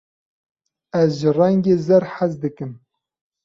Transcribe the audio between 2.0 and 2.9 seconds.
hez dikim.